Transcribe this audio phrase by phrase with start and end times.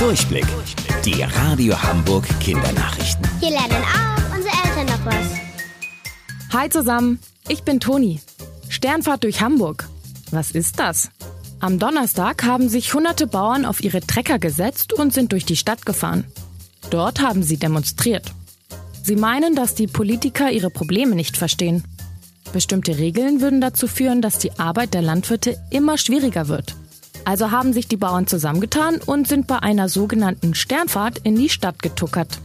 [0.00, 0.46] Durchblick.
[1.04, 3.28] Die Radio Hamburg Kindernachrichten.
[3.38, 6.54] Hier lernen auch unsere Eltern noch was.
[6.54, 8.18] Hi zusammen, ich bin Toni.
[8.70, 9.90] Sternfahrt durch Hamburg.
[10.30, 11.10] Was ist das?
[11.60, 15.84] Am Donnerstag haben sich hunderte Bauern auf ihre Trecker gesetzt und sind durch die Stadt
[15.84, 16.24] gefahren.
[16.88, 18.32] Dort haben sie demonstriert.
[19.02, 21.84] Sie meinen, dass die Politiker ihre Probleme nicht verstehen.
[22.54, 26.74] Bestimmte Regeln würden dazu führen, dass die Arbeit der Landwirte immer schwieriger wird.
[27.30, 31.80] Also haben sich die Bauern zusammengetan und sind bei einer sogenannten Sternfahrt in die Stadt
[31.80, 32.40] getuckert.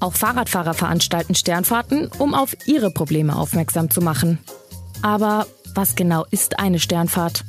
[0.00, 4.38] Auch Fahrradfahrer veranstalten Sternfahrten, um auf ihre Probleme aufmerksam zu machen.
[5.02, 7.44] Aber was genau ist eine Sternfahrt?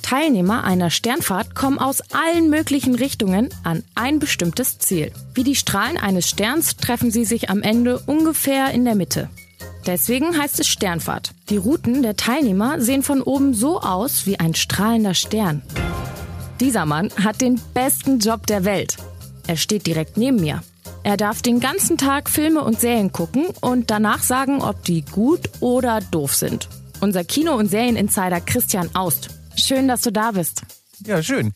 [0.00, 5.12] Teilnehmer einer Sternfahrt kommen aus allen möglichen Richtungen an ein bestimmtes Ziel.
[5.34, 9.28] Wie die Strahlen eines Sterns treffen sie sich am Ende ungefähr in der Mitte.
[9.86, 11.32] Deswegen heißt es Sternfahrt.
[11.50, 15.60] Die Routen der Teilnehmer sehen von oben so aus wie ein strahlender Stern.
[16.62, 18.96] Dieser Mann hat den besten Job der Welt.
[19.48, 20.62] Er steht direkt neben mir.
[21.02, 25.40] Er darf den ganzen Tag Filme und Serien gucken und danach sagen, ob die gut
[25.58, 26.68] oder doof sind.
[27.00, 29.30] Unser Kino- und Serieninsider Christian Aust.
[29.56, 30.62] Schön, dass du da bist.
[31.04, 31.52] Ja, schön.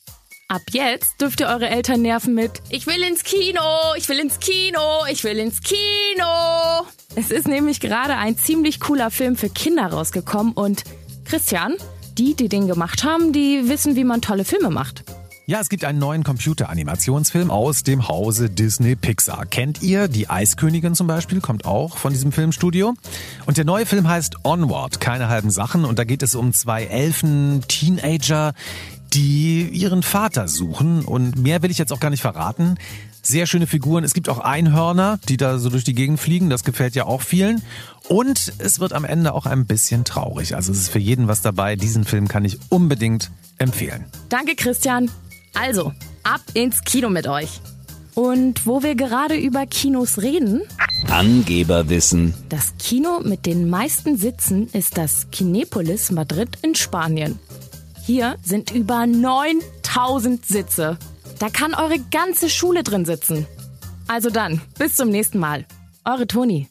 [0.49, 3.63] Ab jetzt dürft ihr eure Eltern nerven mit Ich will ins Kino,
[3.97, 6.85] ich will ins Kino, ich will ins Kino.
[7.15, 10.83] Es ist nämlich gerade ein ziemlich cooler Film für Kinder rausgekommen und
[11.27, 11.77] Christian,
[12.19, 15.05] die, die den gemacht haben, die wissen, wie man tolle Filme macht.
[15.49, 19.47] Ja, es gibt einen neuen Computeranimationsfilm aus dem Hause Disney Pixar.
[19.47, 20.09] Kennt ihr?
[20.09, 22.95] Die Eiskönigin zum Beispiel kommt auch von diesem Filmstudio.
[23.47, 25.85] Und der neue Film heißt Onward, keine halben Sachen.
[25.85, 28.55] Und da geht es um zwei Elfen, Teenager,
[29.17, 31.05] die ihren Vater suchen.
[31.05, 32.77] Und mehr will ich jetzt auch gar nicht verraten.
[33.23, 34.05] Sehr schöne Figuren.
[34.05, 36.51] Es gibt auch Einhörner, die da so durch die Gegend fliegen.
[36.51, 37.63] Das gefällt ja auch vielen.
[38.09, 40.55] Und es wird am Ende auch ein bisschen traurig.
[40.55, 41.77] Also es ist für jeden was dabei.
[41.77, 44.05] Diesen Film kann ich unbedingt empfehlen.
[44.29, 45.11] Danke, Christian.
[45.55, 45.93] Also,
[46.23, 47.61] ab ins Kino mit euch.
[48.15, 50.63] Und wo wir gerade über Kinos reden,
[51.09, 52.35] Angeberwissen.
[52.49, 57.39] das Kino mit den meisten Sitzen ist das Kinepolis Madrid in Spanien.
[58.07, 60.97] Hier sind über 9000 Sitze.
[61.41, 63.49] Da kann eure ganze Schule drin sitzen.
[64.07, 65.67] Also dann, bis zum nächsten Mal.
[66.05, 66.69] Eure Toni.